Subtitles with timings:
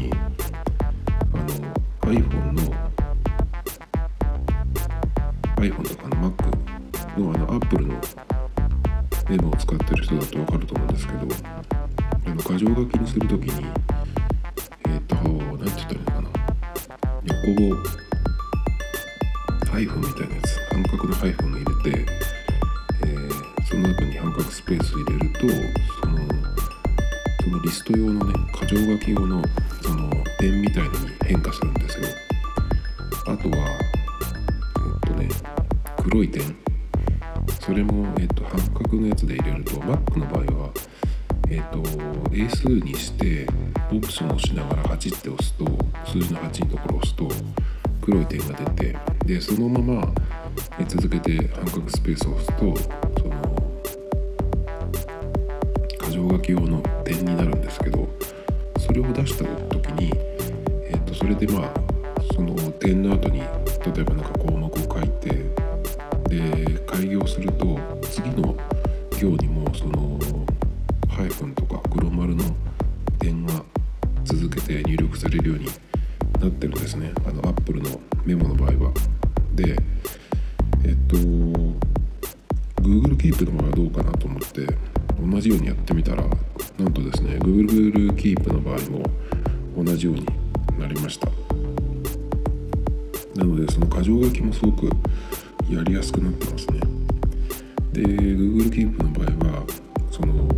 [0.00, 1.44] にあの
[2.12, 2.62] iPhone の
[5.56, 7.94] iPhone とかの Mac のあの Apple の
[9.28, 11.18] メモを使ってる人だと分かると思うんですけど
[12.26, 13.89] あの箇条書きにする時に
[48.30, 50.14] 点が出てでそのまま
[50.86, 52.58] 続けて半角スペースを押すと
[53.20, 53.72] その
[56.00, 58.08] 箇条書き用の点になるんですけど
[58.78, 60.12] それを出した時に、
[60.84, 61.74] えー、とそれでまあ
[62.34, 63.46] その点の後に例
[63.98, 65.30] えば何か項目を書いて
[66.28, 68.56] で開業すると次の
[69.18, 70.18] 行にもその
[71.08, 72.44] ハイフンとか黒丸の
[73.18, 73.52] 点が
[74.24, 75.66] 続けて入力されるように
[76.40, 77.12] なってるんですね。
[77.26, 78.92] あのアップルのメモの場合は。
[79.54, 79.76] で
[80.84, 81.16] えっと
[82.82, 84.66] Google Keep の場合はどうかなと思って
[85.20, 86.24] 同じようにやってみたら
[86.78, 89.02] なんとですね Google Keep の場合も
[89.84, 90.26] 同じように
[90.78, 91.28] なりました。
[93.36, 94.86] なのでその箇条書きもすごく
[95.68, 96.80] やりやすくなってますね。
[97.92, 99.66] で Google Keep の場合は
[100.10, 100.48] その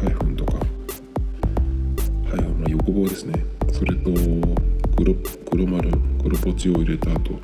[0.00, 0.52] ハイフンとか
[2.30, 3.44] ハイフンの横棒ですね。
[3.72, 4.10] それと
[4.96, 5.14] 黒
[5.50, 5.90] 黒丸
[6.22, 7.38] 黒ポチを入れた後。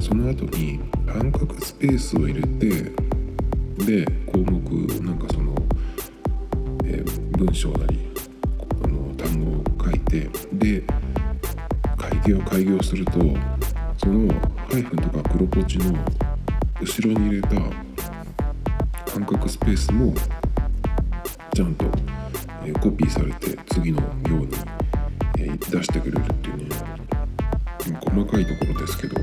[0.00, 2.92] その後に半角スペースを入れて
[3.86, 4.60] で項目
[5.02, 5.54] なんかその、
[6.84, 7.98] えー、文章なり
[8.84, 10.82] あの単語を書いてで
[11.96, 13.12] 開業開業すると
[13.96, 14.32] その
[14.68, 15.98] ハイフンとか黒ポチの
[16.80, 17.48] 後ろに入れた
[19.10, 20.14] 半角スペースも
[21.54, 21.86] ちゃんと、
[22.66, 24.48] え、コピーされて次の行に、
[25.38, 26.64] え、出してくれるっていうね
[28.00, 29.20] 細かいところですけど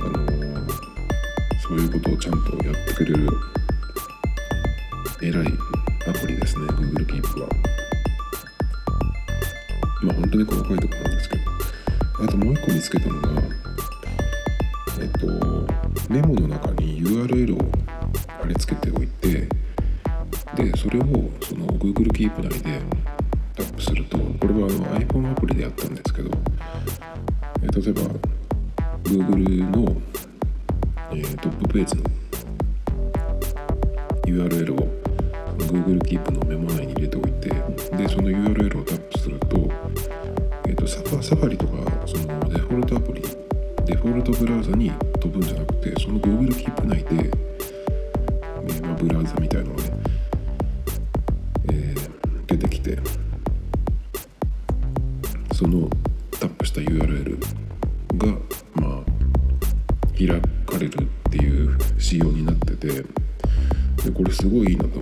[0.00, 0.68] あのー、
[1.60, 3.28] そういうことをちゃんとやってくれる
[5.22, 5.46] 偉い
[6.08, 7.48] アプリですね Google Keep は。
[10.02, 11.56] まあ本当に細かいところなんですけど。
[12.18, 13.42] あともう一個見つけたのが
[14.98, 15.26] えっと
[16.08, 17.58] メモの中に URL を
[18.40, 19.46] 貼り付けておいて
[20.56, 21.02] でそれを
[21.42, 22.80] その Google Keep 内で
[23.54, 26.36] タップするとこれはあの iPhone アプリでやったんですけど例
[27.90, 28.00] えば
[29.04, 30.00] Google の、
[31.12, 32.04] えー、トップページの
[34.48, 34.78] URL を
[35.58, 39.70] Google Keep のメモ内に入れておいてでその URL をタップすると,、
[40.66, 41.72] えーと、サファサファリとか
[42.06, 43.20] そのデフォルトアプリ
[43.84, 44.90] デフォルトブラウザに
[52.86, 52.98] て
[55.52, 55.90] その
[56.38, 57.38] タップした URL
[58.16, 58.26] が
[58.74, 59.04] まあ
[60.16, 60.28] 開
[60.66, 63.02] かれるっていう仕様になっててで
[64.14, 64.95] これすごいいいなと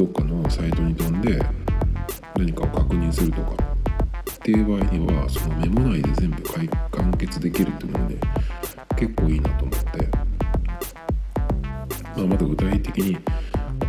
[0.00, 1.38] どっかのサイトに飛んで
[2.34, 3.52] 何かを確認するとか。
[3.52, 6.42] っていう場合にはそのメモ内で全部
[6.90, 8.16] 完結できるっていうのはね
[8.96, 10.08] 結構いいなと思って、
[12.16, 13.22] まあ、まだ具体的にこ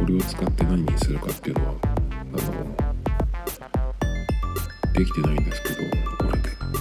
[0.05, 1.85] れを使って何にするかっていうのはあ
[2.35, 2.75] の
[4.93, 5.75] できてないんですけど
[6.17, 6.31] これ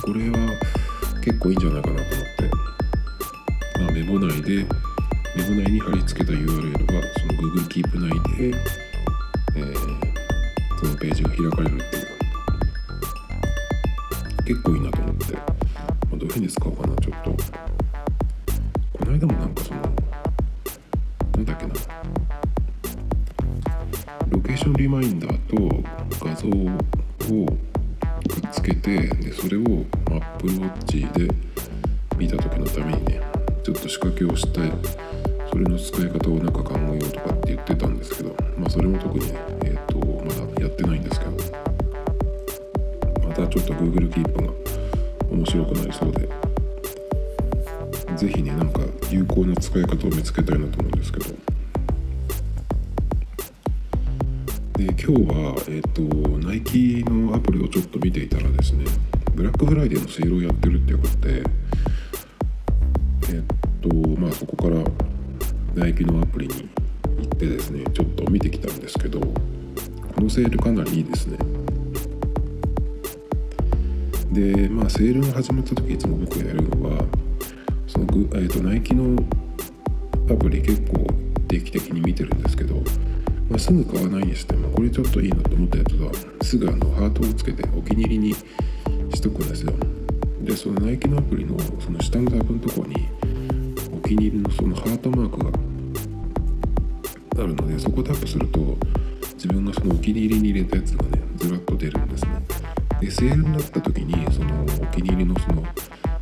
[0.00, 0.38] これは
[1.22, 2.50] 結構いいんじゃないかなと思って、
[3.78, 4.66] まあ、メモ内で、
[5.36, 8.89] メモ内に貼り付けた URL がその Google Keep 内で、
[10.80, 12.06] そのページが開かれるっていう。
[14.46, 15.42] 結構いいなと思って、ま
[16.14, 17.30] あ、どういうふうに使おうかなちょっと。
[17.30, 19.80] この間もなんかその
[21.36, 21.74] なんだっけな。
[24.30, 25.84] ロケーションリマインダーと
[26.24, 27.46] 画像を
[28.26, 31.28] くっつけてでそれを Apple Watch で
[32.16, 33.20] 見た時のためにね
[33.62, 34.72] ちょっと仕掛けをして
[35.50, 39.34] それの使い方をなんか考えようとかって言ってたんですけどまあそれも特にね、
[40.60, 41.32] やってないんですけど
[43.26, 44.52] またちょっと Google Keep が
[45.30, 46.28] 面白くなりそうで
[48.16, 48.80] 是非ねなんか
[49.10, 51.26] 有効な使い方を見つけたいなと思うんですけど。
[54.80, 56.00] で今日はえっ、ー、と
[56.46, 58.86] ナイキのアプリをちょっと見ていたらですね
[59.34, 64.82] ブラックフライデーのセールをやってるっていうことでえっ、ー、とまあそこから
[65.74, 66.70] ナイキのアプリに
[67.18, 69.20] 行ってですねちょっと見てきたんですけど
[70.20, 71.38] このセールかなりいいですね。
[74.30, 77.06] でまあセールが始まった時いつも僕がやるのは
[77.86, 79.16] そのグ、えーと、ナイキの
[80.30, 81.06] アプリ結構
[81.48, 82.74] 定期的に見てるんですけど、
[83.48, 86.12] まあ、すぐ買わないにしてもこれちょっといいなと思ったやつは
[86.42, 89.72] すぐあのハートをつけてお気に入りにしとくんですよ。
[90.42, 93.08] でそのナイキのアプリのその下のタブのとこに
[93.90, 95.38] お気に入りのそのハートマーク
[97.38, 98.76] があるのでそこをタップすると
[99.42, 102.30] 自分がそのお気に入りに入れたやつがねずらっと出るんですね。
[103.00, 105.64] でセールになった時にそのお気に入りのその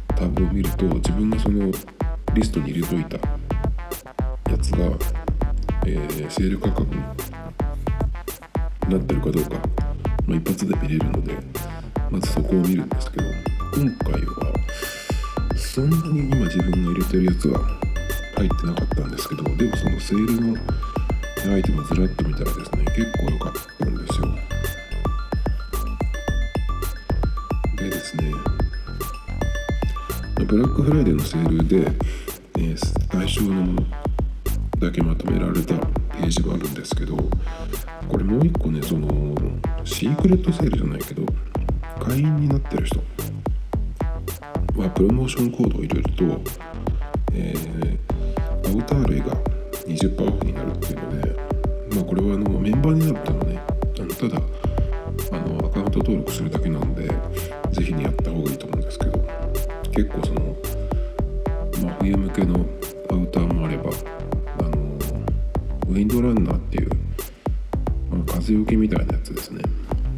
[0.06, 1.73] タブを見ると自分がその
[2.35, 4.85] リストに入れといたやつが、
[5.85, 7.00] えー、セール価格に
[8.88, 9.50] なってるかどうか、
[10.25, 11.37] まあ、一発で見れるので
[12.12, 13.25] まずそこを見るんですけど
[13.75, 14.55] 今回は
[15.56, 17.59] そんなに今自分が入れてるやつは
[18.37, 20.56] 入ってなかったんですけどでもそのセールの
[21.46, 24.29] アイテムずらっと見たらですね結構良かったんですよ。
[27.76, 28.32] でですね
[30.46, 31.90] ブラックフライデーのセールで、
[32.58, 33.76] えー、対象の
[34.79, 37.17] だけまとめられたページがあるんですけど
[38.08, 39.35] これもう一個ねその
[39.85, 41.23] シークレットセールじゃないけど
[42.00, 43.00] 会員になってる人
[44.76, 46.25] はプロモーションコードを入れると、
[47.32, 49.48] えー、アウター類が
[49.88, 51.37] 20%オフになるっていうので、
[51.94, 53.61] まあ、これはあのメンバーになるっていうのね
[53.99, 54.43] あのただ
[55.32, 57.08] あのアカウント登録するだけなんで
[57.73, 59.12] 是非にやった方がいいと思うんですけど
[59.93, 60.56] 結構その、
[61.82, 62.67] まあ、冬向けの
[63.11, 63.90] アウターもあれば
[64.58, 64.70] あの
[65.88, 66.90] ウィンドランナーっていう、
[68.11, 69.62] まあ、風よけみたいなやつですね。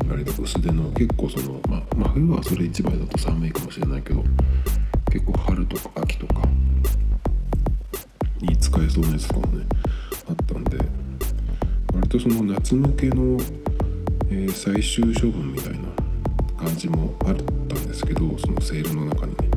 [0.09, 4.25] 割と薄手の結構その、まあ、まあ、冬はそれ1枚だと寒いかもしれないけど
[5.13, 6.43] 結構春とか秋とか
[8.43, 9.67] に使えそうなやつとかもね
[10.29, 10.79] あったんで
[11.95, 13.39] 割とその夏向けの、
[14.31, 15.91] えー、最終処分みたいな
[16.57, 19.51] 感じもあったんですけどそのセールの中にね。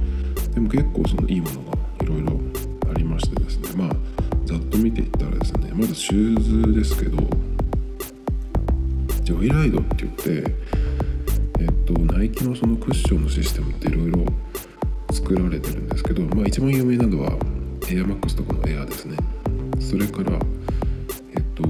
[0.54, 2.40] でも結構そのいいものがいろいろ
[2.92, 3.70] ありましてですね。
[3.76, 3.96] まあ
[4.46, 7.18] ざっと見ていったらですねまずシューズですけど
[9.24, 10.12] ジョイライドって言っ
[10.44, 10.56] て
[11.60, 14.26] えっとナイキのそのクッションのシステムっていろいろ
[15.12, 17.32] 作られてるんですけどまあ一番有名なのは
[17.90, 19.18] エアマックスとかのエアですね。
[19.80, 20.40] それから
[21.36, 21.64] えっと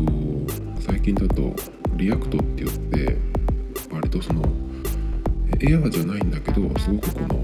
[0.81, 1.53] 最近だと
[1.95, 3.17] React って言って
[3.91, 4.43] 割とその
[5.59, 7.41] エアじゃないんだけどすごくこの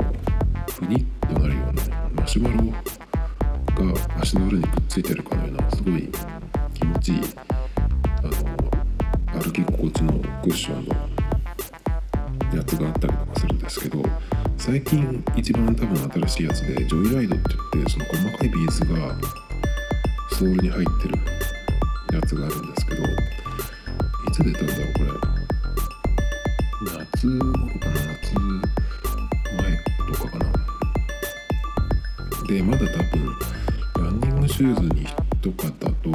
[0.70, 2.72] ふにっとなるようなマシュマロ
[3.92, 6.10] が足の裏にくっついてるかのようなすごい
[6.74, 7.22] 気持ちいい
[8.22, 8.22] あ
[9.36, 10.96] の歩き心地のクッションの
[12.58, 14.04] やつがあったりとかするんですけど
[14.60, 19.16] 最近一番多分新しいやつで Joyride って言ってその細かいビーズが
[20.32, 21.18] ソールに入ってる
[22.13, 23.08] やつがあるんですけどい
[24.34, 25.12] つ出たんだろうこれ。
[27.00, 28.36] 夏頃かな夏
[29.56, 29.63] 前
[30.13, 30.46] とかかな。
[32.48, 33.25] でまだ多分
[34.04, 35.08] ランニングシューズに
[35.42, 36.12] とかだと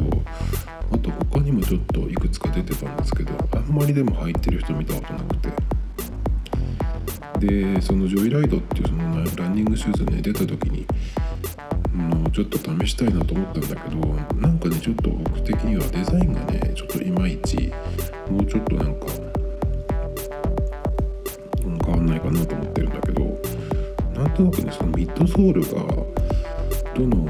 [0.92, 5.43] あと他にもちょっといくつか出てたんですけどあんまりでも履いてる人見たことなくて。
[7.38, 10.86] でそのジョイライドっていうそのランニングシューズね出た時に
[11.92, 13.96] もうちょっと試したいなと思ったんだけど
[14.40, 17.72] なんかねちょっと僕的にはデザインがねちょっといまいち
[18.30, 19.06] もうちょっとなんか、
[21.84, 23.24] 変わんないかなと思ってるんだけど
[24.14, 25.70] なんとなくねそのミッドソールが
[26.94, 27.26] どの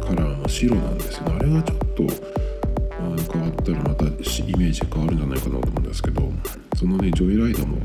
[0.00, 1.36] カラーも白なんですよね。
[1.38, 2.34] あれがちょっと
[3.32, 4.08] 変わったらまたイ
[4.56, 6.32] メージ変わるんじゃないかなと思うんですけど
[6.76, 7.78] そのねジョイライドも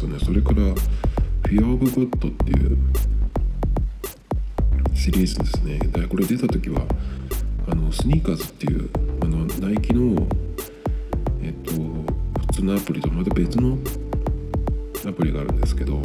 [0.00, 0.18] したね。
[0.18, 2.78] それからフピュア・オブ・ゴッドっていう
[4.94, 5.78] シリーズですね。
[5.78, 6.82] でこれ出た時は
[7.66, 8.88] あのスニーカーズっていう
[9.22, 10.26] あのナイキの
[11.42, 13.76] えっと普通のアプリとまた別の
[15.06, 16.00] アプリがあるんですけど、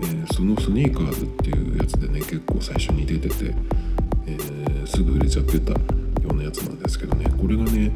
[0.00, 3.54] えー、そのスニーカーズっていうやつでね結構最初に出てて、
[4.26, 5.78] えー、すぐ売れちゃってたよ
[6.30, 7.26] うなやつなんですけどね。
[7.40, 7.92] これがね、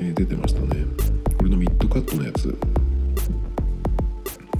[0.00, 0.84] えー、出てましたね。
[1.38, 2.54] これのミッドカットのやつ。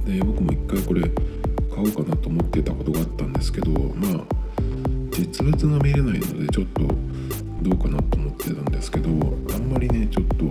[0.05, 1.11] で僕も一回これ買
[1.79, 4.23] おうかなと思ってたことがあったんですけどまあ
[5.11, 6.81] 実物が見れないのでちょっと
[7.61, 10.45] どうかなと思ってたんですけどあんまりねちょっと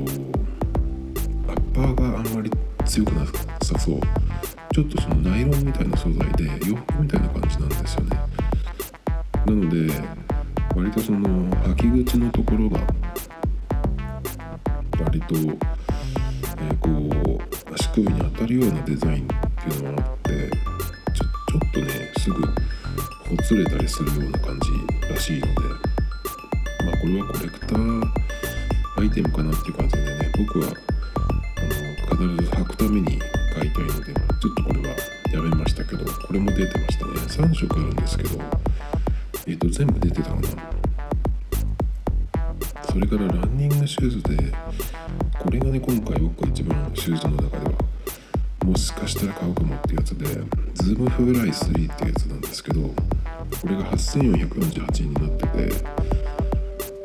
[1.52, 2.50] アッパーがあんまり
[2.84, 3.25] 強くな
[3.62, 4.00] さそう。
[4.75, 8.18] ちょっとそのナイロンみたいな素材で洋服みたいな感じなんですよね。
[9.46, 9.94] なので
[10.75, 12.80] 割とその履き口のところが
[15.00, 16.88] 割と、えー、こ
[17.70, 19.28] う足首に当たるようなデザイン
[19.64, 20.50] っていうもあって
[21.14, 25.52] ちょちょっとねすぐほつれたりするような感じらしいので
[26.85, 28.04] まあこれはコレクター
[29.00, 33.18] アイテムかなっていう感じでね僕はあの必ず履くために
[33.54, 34.97] 買いたいのでちょっとこれは
[35.33, 37.12] やめましたけどこれも出てましたね。
[37.12, 38.75] 3色あるんですけど。
[39.47, 40.42] えっ、ー、と全部出てたかな
[42.90, 44.54] それからランニングシューズで
[45.38, 47.84] これがね今回僕が一番シューズの中では
[48.64, 52.94] もしかしたら買うかもっていうやつで Zoom Fly 3っていうやつなんですけどこ
[53.68, 55.75] れが8448円になってて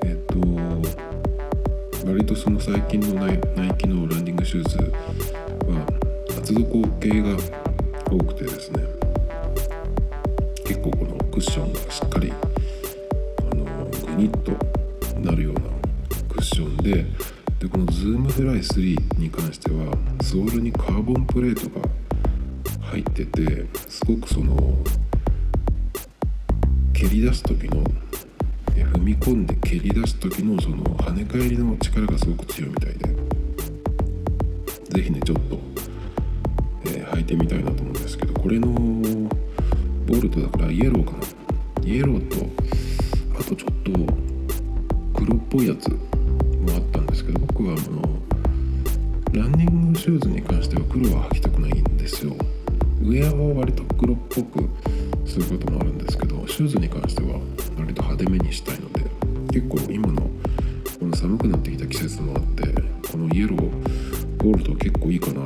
[0.06, 5.86] えっ、と割とその最近の Nike のランニングシューズは
[6.40, 7.38] 厚底系が
[8.10, 8.84] 多くてですね
[10.64, 12.32] 結構このクッションがしっかり
[13.52, 14.54] あのグニッと
[15.20, 15.60] なるような
[16.30, 17.06] クッションで
[17.60, 21.88] でこの Zoom Fly 3に関してはソールにカーボンプレートが
[22.88, 24.56] 入っててすごくその
[26.94, 27.84] 蹴り出す時の
[28.76, 33.16] 踏み込んで蹴り出す時のその跳ね返りの力がすごく強いみたいで
[34.90, 35.60] 是非ねちょっと、
[36.86, 38.70] えー、履いてみたいなと思うんですけどこれの
[40.08, 41.18] ボルトだからイエローかな。
[41.86, 42.46] イエローと
[43.40, 43.92] あとちょっと
[45.14, 46.09] 黒っぽいやつ。
[47.10, 52.36] ですけど僕はあのランニングシューズに関しては黒は履きたくないんですよ。
[53.02, 54.70] ウェアは割と黒っぽく
[55.26, 57.40] することもあるんですけどシューズに関しては
[57.78, 59.06] 割と派手めにしたいので
[59.52, 60.22] 結構今の
[61.00, 62.64] この寒くなってきた季節もあって
[63.10, 65.39] このイエローゴールド結構いいかな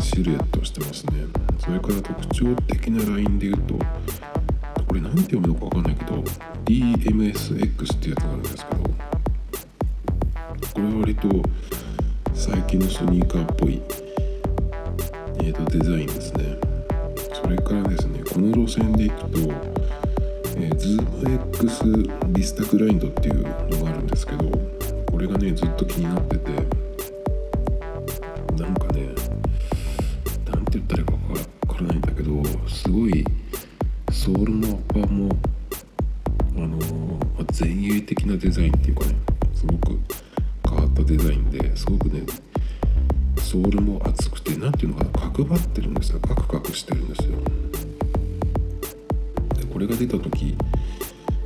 [0.00, 1.24] シルエットしてますね。
[1.58, 3.74] それから特徴的なラインで言うと
[4.86, 6.22] これ何て読むのか分かんないけど
[6.66, 11.28] D/MS/X ってやつがあるんですけどこれは割と
[12.34, 13.80] 最近のスニーカーっぽい、
[15.38, 16.58] えー、とデザインですね。
[17.32, 19.38] それからですねこの路線でいくと、
[20.56, 21.84] えー、ズーム X
[22.28, 24.50] ビスタグラインドっていうのがあるんですけど
[25.10, 26.83] これがねずっと気になってて
[49.74, 50.54] これが出た時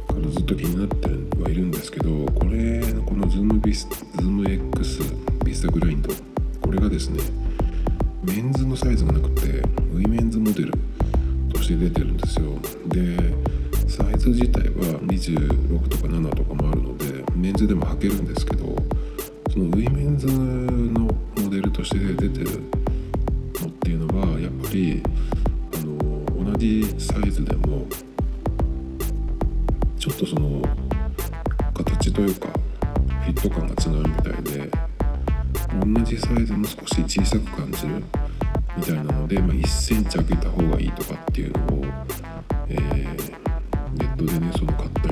[0.07, 1.09] からずっと気になって
[1.43, 5.01] はいるんですけどこれのこのズームビスズーム X
[5.47, 6.11] ビスタグラインド
[6.61, 7.23] これがですね
[8.23, 9.49] メンズのサイズがなくて
[9.95, 10.73] ウィメンズモデル
[11.51, 12.59] として出てるんですよ。
[12.89, 13.17] で
[13.89, 18.77] サイズ自体は26とか7とかもあるのでメンズでも履けるんですけど
[19.51, 21.09] そのウィメンズの
[21.43, 22.61] モデルとして出てる
[23.63, 25.03] のっていうのはやっぱり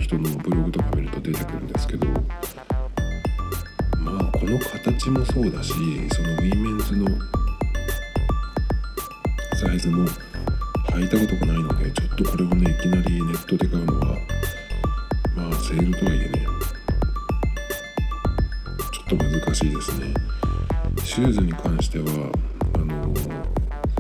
[0.07, 2.13] 人のブログとか見ると出てくるんですけどま
[4.21, 7.09] あこの形もそうだしそのウィメンズの
[9.57, 10.07] サイズも
[10.93, 14.17] 履いたことがないのでちょっとこれをねいきなりネットで買うのは
[15.35, 16.47] まあセールとはいえね
[19.09, 20.15] ちょっと難しいですね。
[21.05, 22.05] シューズに関しては
[22.75, 23.13] あの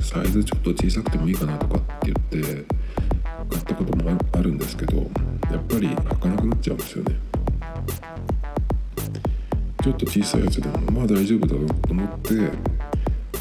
[0.00, 2.64] サイズちょっと小さくてもいいかなとかって言って
[3.50, 5.10] 買ったこともあるんですけど
[5.50, 7.16] やっぱり履かなくなっちゃうんですよね。
[9.82, 12.30] ちょっと小さいやつでもまあ大丈夫だろうと思って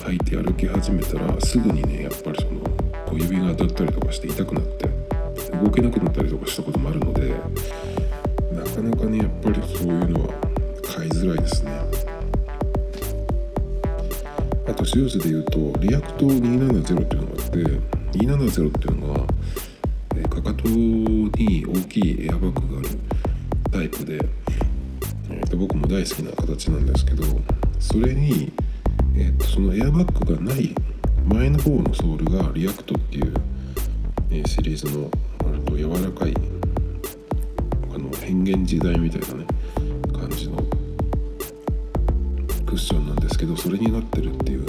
[0.05, 2.62] 履いて歩き始めたらすぐにねやっぱりその
[3.07, 4.88] 小指が当たったりとかして痛くなって
[5.63, 7.33] 動けなくなったりとかしたこともあるので
[8.53, 10.33] なかなかねやっぱりそういうのは
[10.83, 11.71] 買いづらいですね。
[14.67, 17.57] あとシューズで言うとリアクト270っていうのがあって
[18.19, 19.25] 270っていうのは
[20.45, 22.89] かかとに大きいエアバッグがある
[23.71, 24.19] タイプで、
[25.31, 27.23] えー、と僕も大好きな形なんですけど
[27.79, 28.53] それに、
[29.15, 30.75] えー、とそのエアバッグがない
[31.27, 33.33] 前の方のソールがリアクトっていう、
[34.29, 35.09] えー、シリーズの
[35.43, 36.33] 割と柔らかい
[37.91, 39.47] あの変幻自在みたいなね
[40.13, 40.57] 感じの
[42.67, 44.65] クッションなんですけどそれになってるっていう、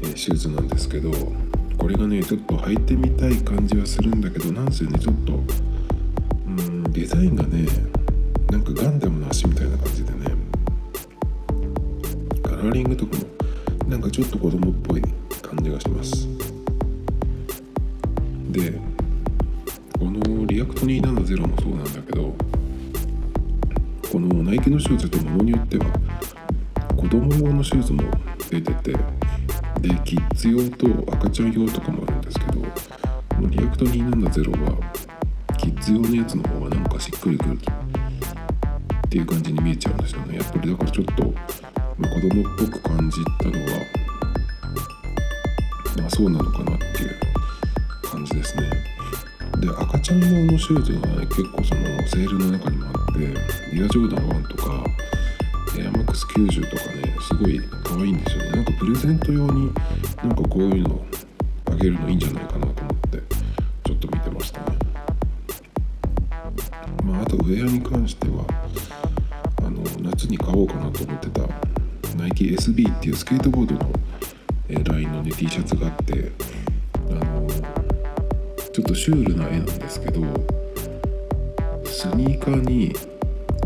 [0.00, 1.10] えー、シューズなんですけど
[1.82, 5.32] これがねちょっと履いてみたい感じはするんだけどなんせねちょっと
[6.46, 7.66] うんデザインがね
[8.52, 10.18] なんかガンダムの足みたいな感じでね
[12.40, 13.24] カラーリングとかも
[13.88, 15.02] なんかちょっと子供っぽい
[15.42, 16.28] 感じがします。
[18.52, 18.78] で
[19.98, 22.32] このリアクト270もそうなんだけど
[24.12, 25.86] このナイキのシューズってものによっては
[26.96, 28.04] 子供用のシューズも
[28.48, 29.21] 出てて
[29.82, 32.60] でキッズ用と赤ちゃん用とかもあるんですけどこ
[33.40, 34.78] のリアクト270は
[35.58, 40.36] キッズ用のやつの方がなんかしっくりくるっていう感じに見えちゃうんですよね。
[40.36, 41.24] やっぱりだからちょっと、
[41.98, 43.86] まあ、子供っぽく感じたのは
[45.98, 47.16] まあそうなのかなっていう
[48.02, 48.70] 感じですね。
[49.58, 53.20] で赤ちゃん用のシューズは、ね、結構そのセールの中にもあって
[53.72, 54.84] リアジョーダン1とか
[55.78, 58.50] エアマックス90とかねすごい可愛いんですよね。
[58.50, 59.72] なんかプレゼント用に
[60.16, 61.04] なんかこういうの
[61.66, 63.22] あげるのいいんじゃないかなと思って
[63.84, 64.66] ちょっと見てましたね。
[67.04, 68.44] まああとウェアに関しては
[69.58, 71.42] あの夏に買おうかなと思ってた
[72.16, 73.92] ナイキ SB っていうスケートボードの、
[74.68, 76.32] えラインのね T シャツがあって
[77.08, 77.48] あの
[78.72, 80.20] ちょっとシュールな絵なんですけど
[81.84, 82.92] スニーカーに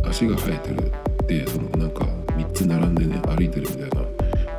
[0.05, 0.92] 足が生えてる
[1.27, 4.07] でそのなんか3つ並んでね歩いてるみたいな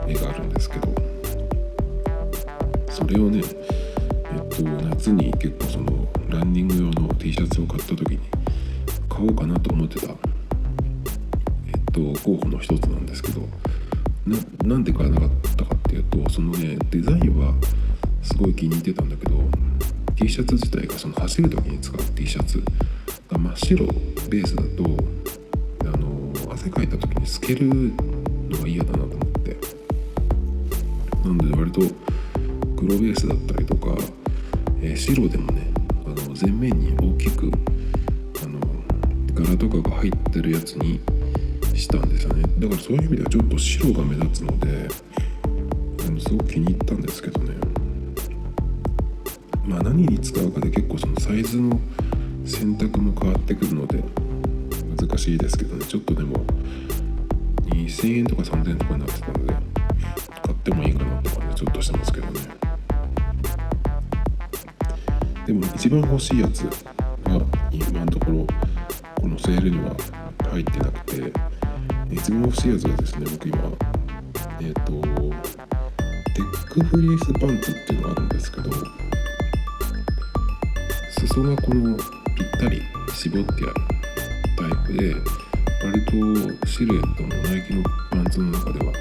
[0.08, 0.88] 絵があるんですけど
[2.90, 8.20] それをねえっと夏に結構そのランニング用の T シャツを買った時に
[9.08, 10.16] 買おうかなと思ってたえっ
[11.94, 13.42] と候補の一つなんですけど
[14.66, 17.54] なんで買わなかったかっていうとそのねデザインは
[18.22, 19.36] すごい気に入ってたんだけど
[20.16, 22.62] T シャツ自体がその走る時に使う T シャツ
[23.30, 24.84] が真っ白ベースだと
[26.67, 27.67] 汗かいた時に透ける
[28.49, 29.58] のが嫌だなと思って。
[31.23, 31.82] なので割と
[32.77, 33.95] 黒ベースだったりとか、
[34.82, 35.71] えー、白でもね
[36.06, 37.51] あの前面に大きく
[38.43, 38.60] あの
[39.34, 40.99] 柄とかが入ってるやつに
[41.73, 42.43] したんですよね。
[42.60, 44.88] だからそういう意味ではちょっと白が目立つので
[46.08, 47.56] あのすごく気に入ったんですけどね。
[49.65, 51.80] まあ何に使うかで結構そのサイズの
[52.45, 54.03] 選択も変わってくるので
[55.08, 55.86] 難しいですけどね。
[55.86, 56.36] ちょっとでも
[57.67, 59.54] 2000円とか3000円とかになってたので
[60.43, 62.39] 買ってもいいかなとかねちょっとしてますけどね。
[65.46, 66.72] でも一番欲しいやつは
[67.72, 68.48] 今のところ
[69.15, 69.96] このセールには
[70.52, 71.32] 入ってなくて
[72.12, 73.58] 一番欲しいやつはですね僕今
[74.60, 74.91] えっ、ー、と
[76.36, 78.70] テックフリースパンツっていうのがあるんですけど
[81.12, 81.98] 裾がこの
[82.36, 82.82] ぴったり
[83.13, 83.97] 絞ってある。
[84.88, 85.13] プで
[85.84, 88.93] 割とシルエットのナイキのパンツの中では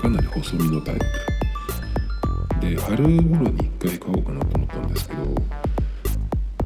[0.00, 1.04] かなり細身のタイプ。
[2.60, 3.10] で春頃
[3.50, 5.22] に1回買おうかなと思ったんですけど、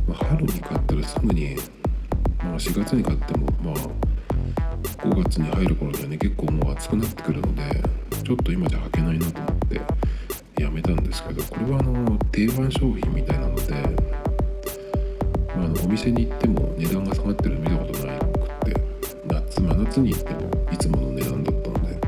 [0.07, 1.57] まあ、春に買ったらすぐに、
[2.39, 3.75] まあ、4月に買ってもまあ
[5.03, 7.83] 5月に入る頃にはね結構もう暑くなってくるので
[8.23, 9.59] ちょっと今じゃ履けないなと思っ
[10.55, 14.20] てやめたんですけどこれはあの定番商品みたいなので
[15.71, 18.29] のお店に行っても値段が下がってるの見たことなくっ
[18.65, 18.81] て
[19.27, 22.01] 夏真夏に行ってもいつもの値段だったので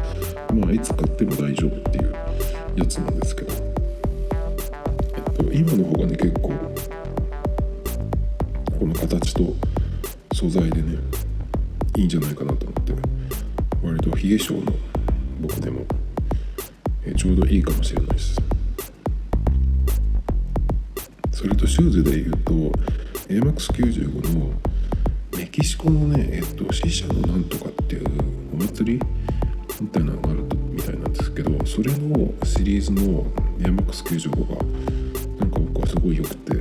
[0.54, 2.14] まあいつ買っても大丈夫っていう
[2.76, 3.52] やつなんですけど、
[5.16, 6.48] えっと、今の方がね結構
[8.78, 9.54] この形と
[10.34, 10.98] 素材でね
[11.96, 12.92] いいんじゃないかなと思って
[13.82, 14.72] 割と冷え性の
[15.40, 15.84] 僕でも、
[17.04, 18.36] えちょうどいいかもしれないです。
[21.32, 22.52] それとシューズで言うと
[23.32, 24.52] AMAX95 の
[25.36, 28.06] メキシコのねえっと死者のなんとかっていう
[28.52, 29.00] お祭り？
[29.80, 33.24] みたいなのがあるみたいなんですけどそれのシリーズの
[33.58, 34.56] AMAX95 が
[35.40, 36.52] なんか僕はすごい良くて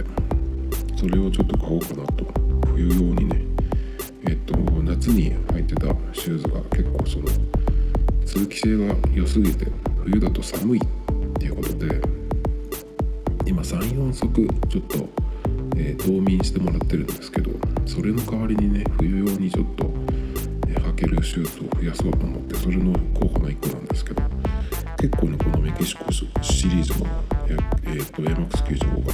[0.97, 2.25] それをちょっと買おうかなと。
[2.73, 3.41] 冬用にね
[4.27, 7.27] えっと夏に履いてたシューズが結構その
[8.25, 9.67] 通気性が良すぎて
[10.05, 12.01] 冬だと寒いっていうことで
[13.45, 15.20] 今34足ちょっと、
[15.75, 17.51] えー、冬眠してもらってるんですけど
[17.85, 19.85] それの代わりにね冬用にちょっと、
[20.67, 24.21] えー、履けるシューズを増やそうと思ってそれの候補の1個なんですけど
[24.97, 26.25] 結構ねこのメキシコシ
[26.69, 27.07] リーズの、
[27.47, 29.13] えー、と AMAX95 が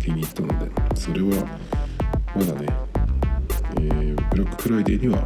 [0.00, 1.46] 気に入ったのでそれは
[2.34, 2.66] まだね、
[3.76, 5.22] えー、ブラックフライデーには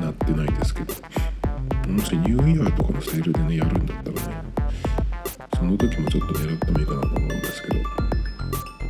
[0.00, 0.94] なってないですけど
[1.88, 4.42] もしニューイヤーとかのセールでねやるんだったらね
[5.56, 8.07] その時もちょっと狙ってもいいかなと思うんですけど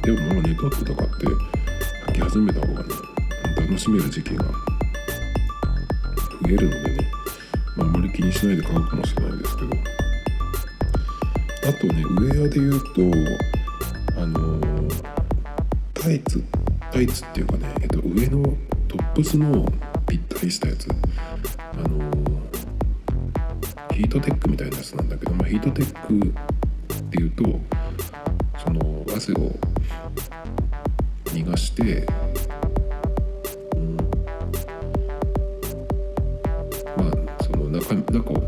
[0.09, 2.88] でもまあネトットとかって履き始めた方がね
[3.59, 4.51] 楽しめる時期が増
[6.47, 7.11] えるのでね、
[7.77, 9.71] まあ、あまり気にしないで買うかもしれないですけど。
[11.68, 12.81] あとねウェアで言う
[14.14, 15.05] とあのー、
[15.92, 16.42] タイツ
[16.90, 18.42] タイツっていうかね、えっと、上の
[18.88, 19.71] トップスの
[20.09, 20.88] ぴったりしたやつ。
[20.90, 22.49] あのー
[23.92, 26.33] ヒートテックみたいなやつなんだけど、まあ、ヒートテック
[26.94, 27.42] っていうと
[28.64, 29.68] その汗を
[31.29, 32.07] 逃がして、
[33.77, 33.97] うん、
[36.97, 38.43] まあその中中を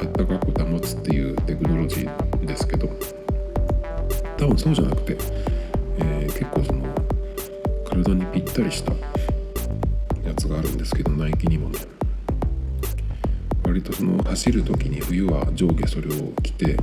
[0.00, 2.88] あったかく保つっていうテクノロジーですけど
[4.36, 5.16] 多分そうじゃなくて、
[5.98, 6.84] えー、結構その
[7.88, 11.78] 体にぴったりしたやつがあるんですけどナイキにもね。
[13.72, 16.76] 割とその走る時に冬は上下それを着て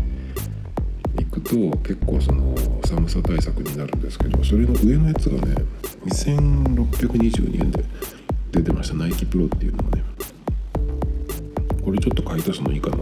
[1.20, 4.38] いくと結構その寒さ対策になるんですけど
[6.10, 7.84] 2622円で
[8.52, 10.04] 出てましたナイキプロっていうのがね。
[11.84, 12.98] これちょっと買い足すのいいかな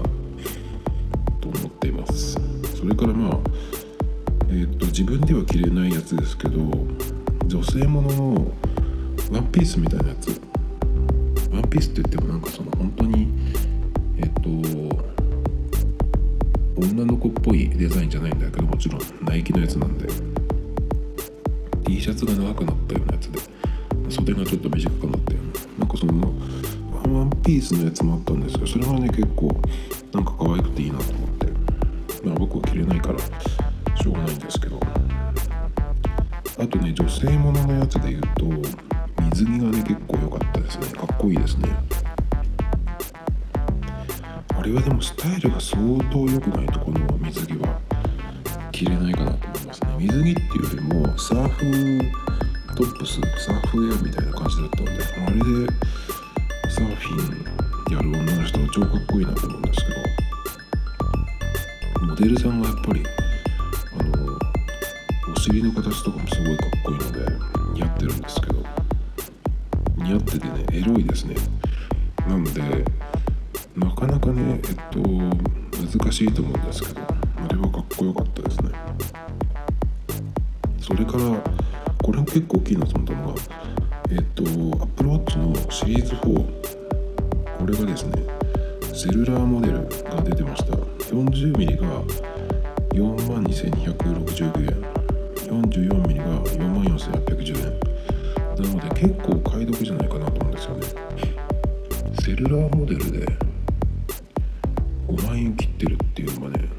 [1.42, 2.38] と思っています。
[2.76, 3.40] それからまあ
[4.50, 6.60] えー、っと自分では着れないやつですけど
[7.48, 8.52] 女性ものの
[9.32, 10.42] ワンピースみたいなやつ。
[11.52, 13.30] ワンピースって言ってもなんかその本当に
[14.18, 14.50] えっと
[16.80, 20.37] 女の子っぽいデザインじゃないんだけどもちろんナイキのやつなんで。
[22.08, 23.40] シャツが長くなったようなやつで
[24.10, 25.80] 袖がちょっと短くなったような。
[25.80, 26.34] なんかその
[27.20, 29.50] ワンピースのやつもあったんですけどそれはね結構
[30.14, 31.48] なんか可愛くていいなと思って。
[32.24, 34.80] まあ僕は着れないからしょうがないんですけど。
[36.60, 38.46] あとね女性もののやつで言うと
[39.32, 40.86] 水着がね結構良かったですね。
[40.98, 41.70] かっこいいですね。
[44.58, 45.78] あれはでもスタイルが相
[46.10, 47.82] 当良くないとこの水着は。
[48.72, 49.87] 着れないかなと思いますね。
[50.00, 52.02] 水着っていうよりもサーフ
[52.76, 55.74] トップスサーフウェアみたいな感じだったんであれで
[56.70, 59.88] サーフィンやる女の人は超かっこいいなと思うんですけ
[62.00, 63.04] どモデルさんがやっぱり
[64.00, 64.38] あの
[65.36, 67.20] お尻の形とかもすごいかっこいいので
[67.74, 68.64] 似合ってるんですけど
[69.98, 71.36] 似合っててねエロいですね。
[72.28, 72.62] なので
[73.76, 78.72] なかなかねえっと難しいと思うんですけどあれはかっこよかったですね。
[80.88, 81.44] それから
[82.02, 83.42] これも結構大きいなと思ったのが
[84.10, 84.44] えっと
[84.84, 86.22] Apple Watch のシリーズ4
[87.60, 88.38] これがですね
[88.98, 90.76] セルラーモデルが出てました。
[91.14, 92.02] 40mm が
[92.94, 94.82] 4万2269円。
[95.48, 98.66] 44mm が4万4810円。
[98.66, 100.88] なので結構買い得じゃないかなと思うんですよね。
[102.24, 103.26] セルラーモデルで
[105.08, 106.70] 5万円切ってるっていうのがね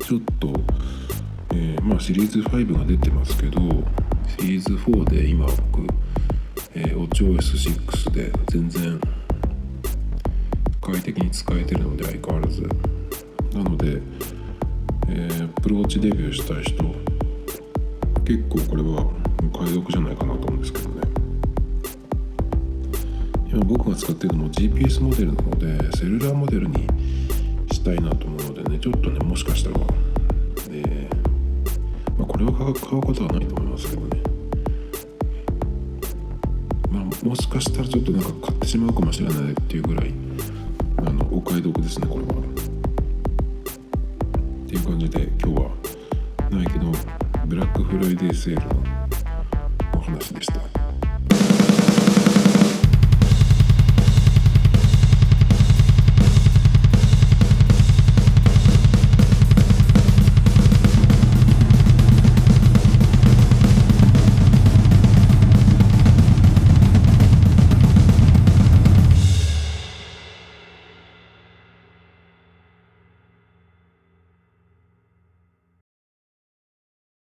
[0.00, 0.48] ちょっと、
[1.82, 3.60] まあシリーズ5が出てますけど
[4.38, 5.86] シリーズ4で今僕、
[6.74, 9.00] えー、OCHOS6 で全然
[10.80, 12.68] 快適に使えてるので相変わらず。
[13.54, 14.00] なので、
[15.08, 16.82] えー、プロウォッチデビューしたい人
[18.24, 19.06] 結構これは
[19.52, 21.02] 解読じゃないかなと思うんですけどね。
[23.50, 26.86] 今僕が使ってるのも GPS モデルなのでセルラーモデルに
[27.70, 29.76] したいなと思うのでねちょっとねもしかしたら、
[30.70, 31.21] えー、
[32.32, 34.22] これは買うことはないと思いますけどね
[36.90, 40.14] まあもしかしたらちょっとなんか買ってしまうかもしれないっていうぐらい
[40.96, 42.34] あのお買い得ですねこれはっ
[44.66, 45.70] ていう感じで今日は
[46.50, 46.92] ナイキの
[47.46, 48.82] ブラックフライデーセールの
[49.94, 50.71] お話でした。